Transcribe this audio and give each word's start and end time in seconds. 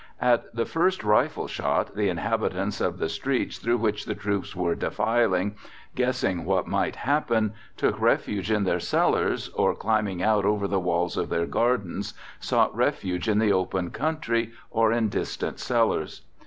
At 0.19 0.55
the 0.55 0.65
first 0.65 1.03
rifle 1.03 1.45
shot 1.47 1.95
the 1.95 2.09
inhabitants 2.09 2.81
of 2.81 2.97
the 2.97 3.07
streets 3.07 3.59
through 3.59 3.77
which 3.77 4.05
the 4.05 4.15
troops 4.15 4.55
were 4.55 4.73
defiling, 4.73 5.55
guessing 5.93 6.43
what 6.43 6.65
might 6.67 6.95
happen, 6.95 7.53
took 7.77 8.01
refuge 8.01 8.49
in 8.49 8.63
their 8.63 8.79
cellars 8.79 9.49
or, 9.49 9.75
climbing 9.75 10.23
out 10.23 10.43
over 10.43 10.67
the 10.67 10.79
walls 10.79 11.17
of 11.17 11.29
their 11.29 11.45
gardens, 11.45 12.15
sought 12.39 12.75
refuge 12.75 13.29
in 13.29 13.37
the 13.37 13.53
open 13.53 13.91
country 13.91 14.53
or 14.71 14.91
in 14.91 15.07
distant 15.09 15.59
cellars. 15.59 16.23